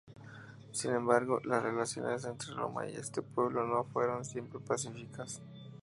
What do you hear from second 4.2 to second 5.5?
siempre pacíficas.